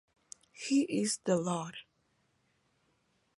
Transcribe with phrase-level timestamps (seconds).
[0.53, 1.77] He is the Lord.